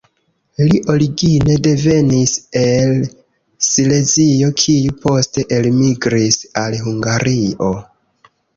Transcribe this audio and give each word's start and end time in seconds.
Li 0.69 0.77
origine 0.93 1.57
devenis 1.67 2.33
el 2.61 2.95
Silezio 3.69 4.49
kiu 4.65 4.97
poste 5.07 5.47
elmigris 5.61 6.43
al 6.67 6.81
Hungario. 6.89 7.73